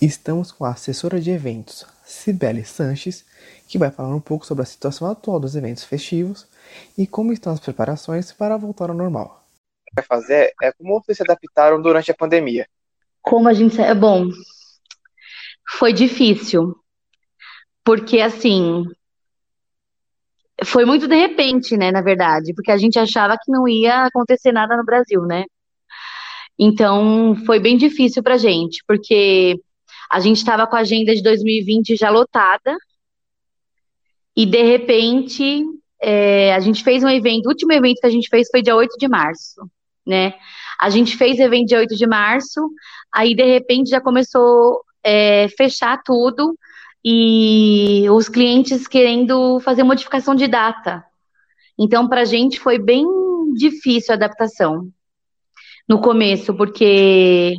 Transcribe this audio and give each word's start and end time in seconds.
Estamos 0.00 0.50
com 0.50 0.64
a 0.64 0.70
assessora 0.70 1.20
de 1.20 1.30
eventos, 1.30 1.84
Cibele 2.02 2.64
Sanches, 2.64 3.22
que 3.68 3.76
vai 3.76 3.90
falar 3.90 4.14
um 4.14 4.20
pouco 4.20 4.46
sobre 4.46 4.62
a 4.62 4.66
situação 4.66 5.10
atual 5.10 5.38
dos 5.38 5.54
eventos 5.54 5.84
festivos 5.84 6.48
e 6.96 7.06
como 7.06 7.34
estão 7.34 7.52
as 7.52 7.60
preparações 7.60 8.32
para 8.32 8.56
voltar 8.56 8.88
ao 8.88 8.96
normal. 8.96 9.44
O 9.52 9.90
que 9.90 9.94
vai 9.96 10.04
fazer 10.06 10.54
é 10.62 10.72
como 10.72 11.02
vocês 11.02 11.18
se 11.18 11.22
adaptaram 11.22 11.82
durante 11.82 12.10
a 12.10 12.14
pandemia. 12.14 12.66
Como 13.20 13.46
a 13.46 13.52
gente. 13.52 13.78
É 13.78 13.94
bom. 13.94 14.28
Foi 15.72 15.92
difícil. 15.92 16.74
Porque, 17.84 18.22
assim. 18.22 18.84
Foi 20.64 20.86
muito 20.86 21.06
de 21.06 21.16
repente, 21.16 21.76
né, 21.76 21.90
na 21.90 22.00
verdade, 22.02 22.54
porque 22.54 22.70
a 22.70 22.76
gente 22.76 22.98
achava 22.98 23.36
que 23.36 23.52
não 23.52 23.68
ia 23.68 24.04
acontecer 24.04 24.52
nada 24.52 24.76
no 24.76 24.84
Brasil, 24.84 25.22
né? 25.22 25.44
Então, 26.58 27.34
foi 27.46 27.58
bem 27.58 27.76
difícil 27.76 28.22
pra 28.22 28.36
gente, 28.36 28.82
porque 28.86 29.58
a 30.10 30.18
gente 30.18 30.38
estava 30.38 30.66
com 30.66 30.76
a 30.76 30.80
agenda 30.80 31.14
de 31.14 31.22
2020 31.22 31.94
já 31.96 32.10
lotada, 32.10 32.76
e 34.36 34.44
de 34.44 34.62
repente 34.62 35.64
é, 36.02 36.54
a 36.54 36.60
gente 36.60 36.82
fez 36.82 37.04
um 37.04 37.08
evento, 37.08 37.46
o 37.46 37.50
último 37.50 37.72
evento 37.72 38.00
que 38.00 38.06
a 38.06 38.10
gente 38.10 38.28
fez 38.28 38.48
foi 38.50 38.62
dia 38.62 38.74
8 38.74 38.96
de 38.98 39.06
março, 39.06 39.60
né? 40.06 40.34
A 40.78 40.88
gente 40.88 41.16
fez 41.16 41.38
evento 41.38 41.68
dia 41.68 41.78
8 41.78 41.94
de 41.94 42.06
março, 42.06 42.70
aí 43.12 43.34
de 43.34 43.44
repente 43.44 43.90
já 43.90 44.00
começou 44.00 44.82
é, 45.04 45.48
fechar 45.56 46.02
tudo 46.02 46.58
e 47.04 48.06
os 48.10 48.28
clientes 48.28 48.86
querendo 48.86 49.60
fazer 49.60 49.82
modificação 49.82 50.34
de 50.34 50.48
data. 50.48 51.04
Então, 51.78 52.08
para 52.08 52.22
a 52.22 52.26
gente 52.26 52.58
foi 52.60 52.78
bem 52.78 53.06
difícil 53.54 54.12
a 54.12 54.16
adaptação 54.16 54.88
no 55.88 56.00
começo, 56.00 56.54
porque 56.54 57.56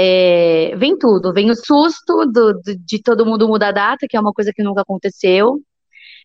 é, 0.00 0.76
vem 0.76 0.96
tudo, 0.96 1.32
vem 1.32 1.50
o 1.50 1.56
susto 1.56 2.24
do, 2.26 2.52
do, 2.52 2.76
de 2.78 3.02
todo 3.02 3.26
mundo 3.26 3.48
mudar 3.48 3.70
a 3.70 3.72
data, 3.72 4.06
que 4.08 4.16
é 4.16 4.20
uma 4.20 4.32
coisa 4.32 4.52
que 4.54 4.62
nunca 4.62 4.82
aconteceu. 4.82 5.60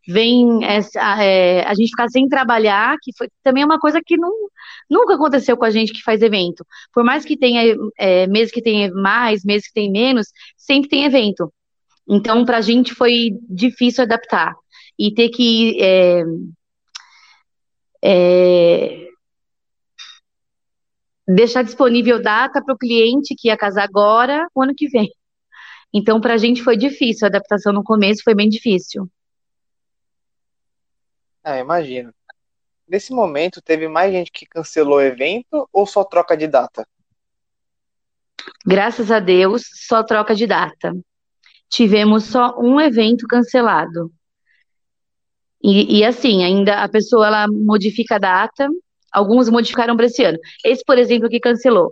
Vem 0.08 0.64
essa, 0.64 1.00
é, 1.24 1.66
a 1.66 1.74
gente 1.74 1.90
ficar 1.90 2.08
sem 2.10 2.28
trabalhar, 2.28 2.96
que 3.02 3.12
foi 3.18 3.28
também 3.44 3.64
é 3.64 3.66
uma 3.66 3.80
coisa 3.80 4.00
que 4.06 4.16
não, 4.16 4.32
nunca 4.88 5.16
aconteceu 5.16 5.58
com 5.58 5.66
a 5.66 5.72
gente 5.72 5.92
que 5.92 6.04
faz 6.04 6.22
evento. 6.22 6.64
Por 6.94 7.04
mais 7.04 7.26
que 7.26 7.36
tenha 7.36 7.76
é, 7.98 8.28
meses 8.28 8.54
que 8.54 8.62
tenha 8.62 8.94
mais, 8.94 9.44
meses 9.44 9.68
que 9.68 9.74
tem 9.74 9.92
menos, 9.92 10.28
sempre 10.56 10.90
tem 10.90 11.06
evento. 11.06 11.52
Então, 12.08 12.46
para 12.46 12.58
a 12.58 12.62
gente 12.62 12.94
foi 12.94 13.32
difícil 13.50 14.04
adaptar 14.04 14.54
e 15.00 15.12
ter 15.12 15.30
que 15.30 15.82
é, 15.82 16.24
é, 18.04 19.08
deixar 21.28 21.64
disponível 21.64 22.22
data 22.22 22.64
para 22.64 22.74
o 22.74 22.78
cliente 22.78 23.36
que 23.38 23.48
ia 23.48 23.58
casar 23.58 23.84
agora, 23.84 24.48
o 24.54 24.62
ano 24.62 24.74
que 24.76 24.88
vem. 24.88 25.10
Então, 25.94 26.20
para 26.20 26.34
a 26.34 26.38
gente 26.38 26.64
foi 26.64 26.76
difícil, 26.76 27.26
a 27.26 27.30
adaptação 27.30 27.72
no 27.72 27.84
começo 27.84 28.24
foi 28.24 28.34
bem 28.34 28.50
difícil. 28.50 29.08
Ah, 31.44 31.60
imagino. 31.60 32.14
Nesse 32.88 33.14
momento, 33.14 33.62
teve 33.62 33.88
mais 33.88 34.12
gente 34.12 34.32
que 34.32 34.46
cancelou 34.46 34.98
o 34.98 35.02
evento 35.02 35.68
ou 35.72 35.86
só 35.86 36.04
troca 36.04 36.36
de 36.36 36.48
data? 36.48 36.88
Graças 38.66 39.12
a 39.12 39.20
Deus, 39.20 39.64
só 39.88 40.04
troca 40.04 40.34
de 40.36 40.48
data. 40.48 40.94
Tivemos 41.70 42.26
só 42.26 42.56
um 42.60 42.80
evento 42.80 43.28
cancelado. 43.28 44.12
E, 45.62 46.00
e 46.00 46.06
assim, 46.06 46.44
ainda 46.44 46.84
a 46.84 46.90
pessoa 46.90 47.28
ela 47.28 47.48
modifica 47.48 48.16
a 48.16 48.20
data, 48.20 48.68
Alguns 49.14 49.50
modificaram 49.50 49.96
para 49.96 50.06
esse 50.06 50.24
ano. 50.24 50.38
Esse, 50.66 50.84
por 50.84 50.98
exemplo, 50.98 51.30
que 51.30 51.40
cancelou. 51.40 51.92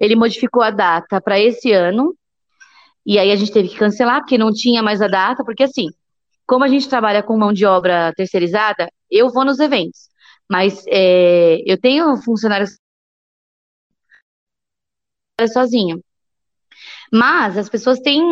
Ele 0.00 0.16
modificou 0.16 0.62
a 0.62 0.70
data 0.70 1.20
para 1.20 1.38
esse 1.38 1.72
ano, 1.72 2.14
e 3.06 3.18
aí 3.18 3.30
a 3.32 3.36
gente 3.36 3.52
teve 3.52 3.68
que 3.68 3.76
cancelar, 3.76 4.20
porque 4.20 4.38
não 4.38 4.52
tinha 4.52 4.82
mais 4.82 5.00
a 5.00 5.08
data, 5.08 5.44
porque 5.44 5.62
assim, 5.64 5.88
como 6.46 6.64
a 6.64 6.68
gente 6.68 6.88
trabalha 6.88 7.22
com 7.22 7.36
mão 7.38 7.52
de 7.52 7.64
obra 7.66 8.12
terceirizada, 8.16 8.88
eu 9.10 9.30
vou 9.30 9.44
nos 9.44 9.58
eventos. 9.60 10.08
Mas 10.50 10.84
é, 10.88 11.58
eu 11.66 11.78
tenho 11.78 12.16
funcionários 12.18 12.78
sozinha. 15.52 15.98
Mas 17.12 17.56
as 17.56 17.68
pessoas 17.68 18.00
têm. 18.00 18.22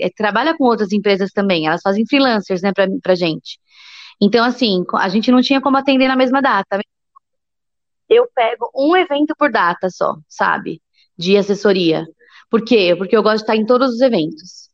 É, 0.00 0.08
trabalham 0.16 0.56
com 0.56 0.64
outras 0.64 0.92
empresas 0.92 1.30
também, 1.32 1.66
elas 1.66 1.82
fazem 1.82 2.06
freelancers, 2.06 2.62
né, 2.62 2.72
pra, 2.72 2.86
pra 3.02 3.14
gente. 3.14 3.58
Então, 4.20 4.44
assim, 4.44 4.84
a 4.94 5.08
gente 5.08 5.30
não 5.30 5.42
tinha 5.42 5.60
como 5.60 5.76
atender 5.76 6.08
na 6.08 6.16
mesma 6.16 6.40
data 6.40 6.78
eu 8.08 8.28
pego 8.34 8.70
um 8.74 8.96
evento 8.96 9.34
por 9.38 9.50
data 9.50 9.88
só, 9.90 10.16
sabe? 10.28 10.80
De 11.16 11.36
assessoria. 11.36 12.04
Por 12.50 12.64
quê? 12.64 12.94
Porque 12.96 13.16
eu 13.16 13.22
gosto 13.22 13.38
de 13.38 13.42
estar 13.42 13.56
em 13.56 13.66
todos 13.66 13.94
os 13.94 14.00
eventos, 14.00 14.70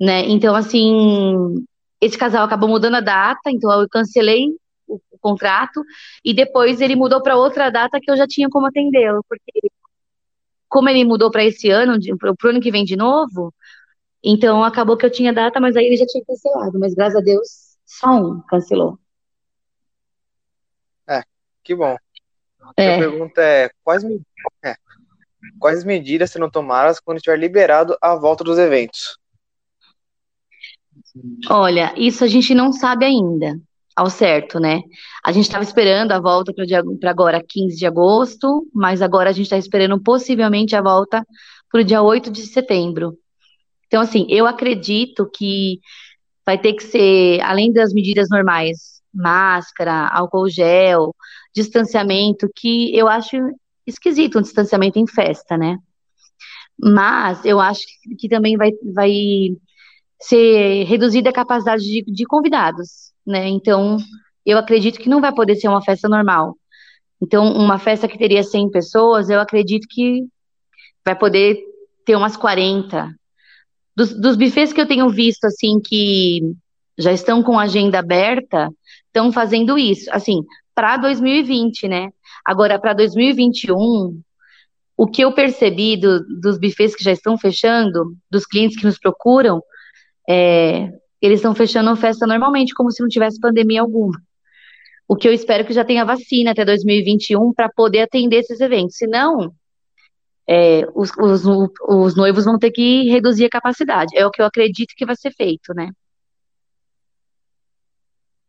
né? 0.00 0.28
Então, 0.28 0.54
assim, 0.54 1.64
esse 2.00 2.16
casal 2.18 2.44
acabou 2.44 2.68
mudando 2.68 2.96
a 2.96 3.00
data, 3.00 3.50
então 3.50 3.70
eu 3.80 3.88
cancelei 3.88 4.48
o, 4.86 5.00
o 5.10 5.18
contrato 5.18 5.82
e 6.24 6.34
depois 6.34 6.80
ele 6.80 6.96
mudou 6.96 7.22
para 7.22 7.36
outra 7.36 7.70
data 7.70 8.00
que 8.00 8.10
eu 8.10 8.16
já 8.16 8.26
tinha 8.26 8.48
como 8.48 8.66
atendê-lo, 8.66 9.24
porque 9.28 9.70
como 10.68 10.88
ele 10.88 11.04
mudou 11.04 11.30
para 11.30 11.44
esse 11.44 11.68
ano, 11.68 11.98
para 12.18 12.32
o 12.32 12.48
ano 12.48 12.60
que 12.60 12.70
vem 12.70 12.84
de 12.84 12.96
novo, 12.96 13.52
então 14.22 14.62
acabou 14.62 14.96
que 14.96 15.04
eu 15.04 15.10
tinha 15.10 15.32
data, 15.32 15.60
mas 15.60 15.76
aí 15.76 15.86
ele 15.86 15.96
já 15.96 16.06
tinha 16.06 16.24
cancelado, 16.24 16.78
mas 16.78 16.94
graças 16.94 17.16
a 17.16 17.20
Deus 17.20 17.76
só 17.84 18.08
um 18.10 18.40
cancelou. 18.42 18.98
É, 21.08 21.22
que 21.64 21.74
bom. 21.74 21.96
É. 22.76 22.96
A 22.96 22.98
pergunta 22.98 23.40
é 23.40 23.70
quais, 23.82 24.04
é, 24.64 24.74
quais 25.58 25.84
medidas 25.84 26.30
serão 26.30 26.50
tomadas 26.50 27.00
quando 27.00 27.18
estiver 27.18 27.38
liberado 27.38 27.96
a 28.00 28.14
volta 28.14 28.44
dos 28.44 28.58
eventos? 28.58 29.18
Olha, 31.48 31.92
isso 31.96 32.24
a 32.24 32.28
gente 32.28 32.54
não 32.54 32.72
sabe 32.72 33.04
ainda, 33.04 33.58
ao 33.96 34.08
certo, 34.08 34.60
né? 34.60 34.80
A 35.24 35.32
gente 35.32 35.44
estava 35.44 35.64
esperando 35.64 36.12
a 36.12 36.20
volta 36.20 36.52
para 36.52 37.10
agora, 37.10 37.42
15 37.42 37.76
de 37.76 37.86
agosto, 37.86 38.66
mas 38.72 39.02
agora 39.02 39.30
a 39.30 39.32
gente 39.32 39.46
está 39.46 39.58
esperando 39.58 40.00
possivelmente 40.00 40.76
a 40.76 40.82
volta 40.82 41.26
para 41.70 41.80
o 41.80 41.84
dia 41.84 42.02
8 42.02 42.30
de 42.30 42.46
setembro. 42.46 43.18
Então, 43.86 44.00
assim, 44.00 44.26
eu 44.28 44.46
acredito 44.46 45.28
que 45.28 45.80
vai 46.46 46.56
ter 46.56 46.74
que 46.74 46.84
ser, 46.84 47.40
além 47.42 47.72
das 47.72 47.92
medidas 47.92 48.28
normais, 48.30 49.00
máscara, 49.12 50.08
álcool 50.08 50.48
gel, 50.48 51.14
distanciamento, 51.54 52.48
que 52.54 52.96
eu 52.96 53.08
acho 53.08 53.36
esquisito 53.86 54.38
um 54.38 54.42
distanciamento 54.42 54.98
em 54.98 55.06
festa, 55.06 55.56
né? 55.56 55.78
Mas 56.78 57.44
eu 57.44 57.60
acho 57.60 57.82
que 58.18 58.28
também 58.28 58.56
vai, 58.56 58.70
vai 58.94 59.12
ser 60.20 60.84
reduzida 60.84 61.30
a 61.30 61.32
capacidade 61.32 61.82
de, 61.82 62.04
de 62.06 62.24
convidados, 62.24 63.12
né? 63.26 63.48
Então, 63.48 63.98
eu 64.44 64.58
acredito 64.58 64.98
que 64.98 65.08
não 65.08 65.20
vai 65.20 65.34
poder 65.34 65.56
ser 65.56 65.68
uma 65.68 65.82
festa 65.82 66.08
normal. 66.08 66.56
Então, 67.20 67.52
uma 67.52 67.78
festa 67.78 68.08
que 68.08 68.18
teria 68.18 68.42
100 68.42 68.70
pessoas, 68.70 69.28
eu 69.28 69.40
acredito 69.40 69.86
que 69.88 70.24
vai 71.04 71.16
poder 71.16 71.58
ter 72.04 72.16
umas 72.16 72.36
40. 72.36 73.14
Dos, 73.94 74.14
dos 74.18 74.36
bufês 74.36 74.72
que 74.72 74.80
eu 74.80 74.86
tenho 74.86 75.08
visto, 75.10 75.44
assim, 75.44 75.80
que 75.80 76.54
já 76.98 77.12
estão 77.12 77.42
com 77.42 77.58
agenda 77.58 77.98
aberta, 77.98 78.70
estão 79.06 79.30
fazendo 79.32 79.78
isso. 79.78 80.08
Assim, 80.12 80.42
para 80.74 80.96
2020, 80.96 81.88
né? 81.88 82.10
Agora, 82.44 82.78
para 82.78 82.92
2021, 82.94 84.20
o 84.96 85.06
que 85.06 85.22
eu 85.22 85.32
percebi 85.32 85.96
do, 85.96 86.20
dos 86.40 86.58
bufês 86.58 86.94
que 86.94 87.02
já 87.04 87.12
estão 87.12 87.38
fechando, 87.38 88.16
dos 88.30 88.44
clientes 88.44 88.78
que 88.78 88.84
nos 88.84 88.98
procuram, 88.98 89.62
é, 90.28 90.90
eles 91.20 91.38
estão 91.38 91.54
fechando 91.54 91.90
a 91.90 91.96
festa 91.96 92.26
normalmente, 92.26 92.74
como 92.74 92.90
se 92.90 93.02
não 93.02 93.08
tivesse 93.08 93.40
pandemia 93.40 93.80
alguma. 93.80 94.20
O 95.08 95.16
que 95.16 95.26
eu 95.26 95.32
espero 95.32 95.64
que 95.64 95.72
já 95.72 95.84
tenha 95.84 96.04
vacina 96.04 96.52
até 96.52 96.64
2021 96.64 97.52
para 97.52 97.68
poder 97.68 98.02
atender 98.02 98.36
esses 98.36 98.60
eventos. 98.60 98.96
Senão, 98.96 99.52
é, 100.46 100.86
os, 100.94 101.10
os, 101.18 101.44
os 101.88 102.16
noivos 102.16 102.44
vão 102.44 102.58
ter 102.58 102.70
que 102.70 103.08
reduzir 103.10 103.46
a 103.46 103.50
capacidade. 103.50 104.16
É 104.16 104.26
o 104.26 104.30
que 104.30 104.40
eu 104.40 104.46
acredito 104.46 104.94
que 104.96 105.06
vai 105.06 105.16
ser 105.16 105.32
feito, 105.32 105.74
né? 105.74 105.90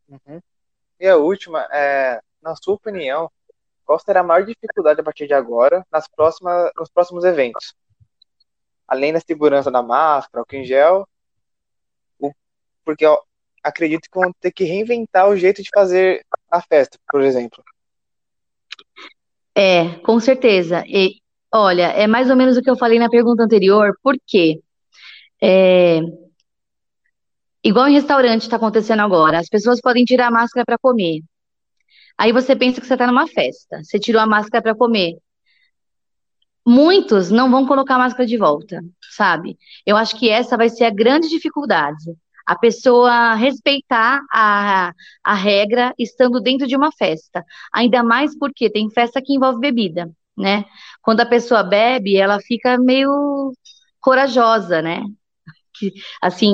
Uhum. 0.08 0.40
E 1.02 1.08
a 1.08 1.18
última, 1.18 1.68
é, 1.74 2.22
na 2.44 2.56
sua 2.56 2.76
opinião, 2.76 3.28
qual 3.84 3.98
será 3.98 4.20
a 4.20 4.24
maior 4.24 4.46
dificuldade 4.46 5.02
a 5.02 5.04
partir 5.04 5.26
de 5.26 5.34
agora 5.34 5.84
nas 5.92 6.08
próximas, 6.08 6.72
nos 6.78 6.92
próximos 6.92 7.24
eventos? 7.24 7.74
Além 8.88 9.12
da 9.12 9.20
segurança 9.20 9.72
da 9.72 9.82
máscara, 9.82 10.46
o 10.48 10.56
em 10.56 10.64
gel, 10.64 11.08
o, 12.20 12.32
porque 12.86 13.04
eu 13.04 13.18
acredito 13.64 14.08
que 14.12 14.20
vão 14.20 14.32
ter 14.40 14.52
que 14.52 14.64
reinventar 14.64 15.28
o 15.28 15.36
jeito 15.36 15.64
de 15.64 15.70
fazer 15.74 16.24
a 16.52 16.62
festa, 16.62 17.00
por 17.12 17.22
exemplo. 17.22 17.64
É, 19.56 19.96
com 20.06 20.20
certeza. 20.20 20.84
E, 20.86 21.16
olha, 21.52 21.88
é 21.94 22.06
mais 22.06 22.30
ou 22.30 22.36
menos 22.36 22.58
o 22.58 22.62
que 22.62 22.70
eu 22.70 22.78
falei 22.78 23.00
na 23.00 23.10
pergunta 23.10 23.42
anterior, 23.42 23.98
por 24.04 24.16
quê? 24.28 24.62
É, 25.42 26.00
Igual 27.64 27.88
em 27.88 27.94
restaurante 27.94 28.44
está 28.44 28.56
acontecendo 28.58 29.02
agora, 29.02 29.40
as 29.40 29.50
pessoas 29.50 29.82
podem 29.82 30.04
tirar 30.06 30.28
a 30.28 30.32
máscara 30.32 30.66
para 30.66 30.78
comer. 30.78 31.22
Aí 32.18 32.32
você 32.32 32.56
pensa 32.56 32.80
que 32.82 32.88
você 32.88 32.94
está 32.94 33.08
numa 33.08 33.28
festa, 33.28 33.84
você 33.84 34.00
tirou 34.00 34.22
a 34.22 34.26
máscara 34.28 34.62
para 34.64 34.76
comer. 34.76 35.16
muitos 36.66 37.32
não 37.32 37.50
vão 37.50 37.66
colocar 37.66 37.98
máscara 37.98 38.26
de 38.26 38.38
volta, 38.38 38.82
sabe? 39.16 39.58
Eu 39.86 39.98
acho 39.98 40.18
que 40.18 40.30
essa 40.30 40.58
vai 40.58 40.70
ser 40.70 40.86
a 40.86 40.90
grande 40.92 41.28
dificuldade. 41.30 42.16
A 42.46 42.56
pessoa 42.58 43.36
respeitar 43.36 44.20
a, 44.32 44.92
a 45.24 45.34
regra 45.34 45.94
estando 45.98 46.40
dentro 46.42 46.68
de 46.68 46.76
uma 46.76 46.92
festa. 46.92 47.44
Ainda 47.74 48.04
mais 48.04 48.38
porque 48.38 48.70
tem 48.70 48.90
festa 48.90 49.22
que 49.22 49.34
envolve 49.34 49.60
bebida, 49.60 50.12
né? 50.38 50.66
Quando 51.02 51.22
a 51.22 51.26
pessoa 51.26 51.64
bebe, 51.64 52.18
ela 52.18 52.40
fica 52.40 52.78
meio 52.78 53.52
corajosa, 54.00 54.82
né? 54.82 55.02
Assim, 56.22 56.54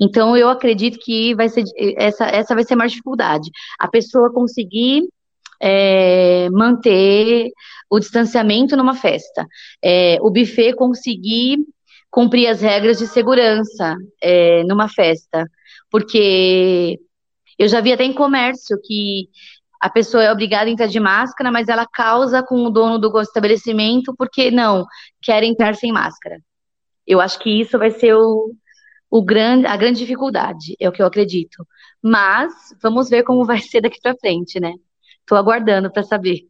então 0.00 0.36
eu 0.36 0.48
acredito 0.48 0.98
que 0.98 1.34
vai 1.34 1.48
ser 1.48 1.64
essa, 1.96 2.24
essa 2.24 2.54
vai 2.54 2.64
ser 2.64 2.74
a 2.74 2.76
maior 2.76 2.88
dificuldade. 2.88 3.50
A 3.78 3.86
pessoa 3.86 4.32
conseguir 4.32 5.02
é, 5.60 6.48
manter 6.50 7.50
o 7.90 7.98
distanciamento 8.00 8.76
numa 8.76 8.94
festa. 8.94 9.46
É, 9.84 10.18
o 10.22 10.30
buffet 10.30 10.72
conseguir 10.72 11.58
cumprir 12.10 12.46
as 12.48 12.62
regras 12.62 12.98
de 12.98 13.06
segurança 13.06 13.96
é, 14.22 14.64
numa 14.64 14.88
festa. 14.88 15.44
Porque 15.90 16.98
eu 17.58 17.68
já 17.68 17.80
vi 17.80 17.92
até 17.92 18.04
em 18.04 18.12
comércio 18.12 18.78
que 18.82 19.28
a 19.80 19.90
pessoa 19.90 20.22
é 20.22 20.32
obrigada 20.32 20.68
a 20.68 20.72
entrar 20.72 20.86
de 20.86 21.00
máscara, 21.00 21.50
mas 21.50 21.68
ela 21.68 21.86
causa 21.86 22.42
com 22.42 22.64
o 22.64 22.70
dono 22.70 22.98
do 22.98 23.20
estabelecimento 23.20 24.14
porque 24.16 24.50
não 24.50 24.86
quer 25.22 25.42
entrar 25.42 25.74
sem 25.74 25.92
máscara. 25.92 26.38
Eu 27.06 27.20
acho 27.20 27.38
que 27.38 27.60
isso 27.60 27.78
vai 27.78 27.90
ser 27.90 28.14
o, 28.14 28.54
o 29.10 29.22
grande, 29.22 29.66
a 29.66 29.76
grande 29.76 29.98
dificuldade, 29.98 30.76
é 30.78 30.88
o 30.88 30.92
que 30.92 31.02
eu 31.02 31.06
acredito. 31.06 31.66
Mas 32.00 32.52
vamos 32.80 33.10
ver 33.10 33.24
como 33.24 33.44
vai 33.44 33.58
ser 33.60 33.80
daqui 33.80 34.00
para 34.00 34.16
frente, 34.16 34.60
né? 34.60 34.72
Estou 35.20 35.36
aguardando 35.36 35.90
para 35.90 36.02
saber. 36.04 36.48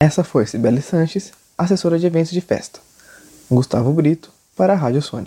Essa 0.00 0.24
foi 0.24 0.46
Sibeli 0.46 0.80
Sanches, 0.80 1.32
assessora 1.56 1.98
de 1.98 2.06
eventos 2.06 2.30
de 2.30 2.40
festa. 2.40 2.80
Gustavo 3.50 3.92
Brito, 3.92 4.32
para 4.56 4.72
a 4.72 4.76
Rádio 4.76 5.02
Sônica. 5.02 5.26